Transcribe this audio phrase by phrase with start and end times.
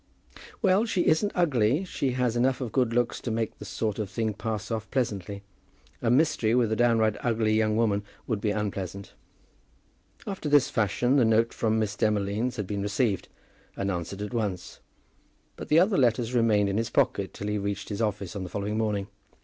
[0.63, 1.85] "Well; she isn't ugly.
[1.85, 4.89] She has just enough of good looks to make the sort of thing pass off
[4.89, 5.43] pleasantly.
[6.01, 9.13] A mystery with a downright ugly young woman would be unpleasant."
[10.25, 13.27] After this fashion the note from Miss Demolines had been received,
[13.77, 14.79] and answered at once,
[15.55, 18.49] but the other letters remained in his pocket till he reached his office on the
[18.49, 19.05] following morning.